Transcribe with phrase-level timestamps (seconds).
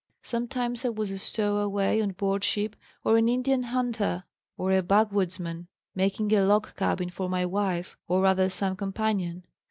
[0.23, 4.23] Sometimes I was a stowaway on board ship or an Indian hunter
[4.57, 9.45] or a backwoodsman making a log cabin for my wife or rather some companion.